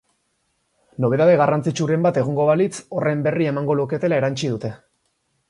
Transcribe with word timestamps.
Nobedade 1.03 1.35
garrantzitsuren 1.41 2.07
bat 2.07 2.17
egongo 2.21 2.47
balitz, 2.51 2.71
horren 2.97 3.23
berri 3.29 3.51
emango 3.53 3.77
luketela 3.83 4.21
erantsi 4.23 4.53
dute. 4.57 4.75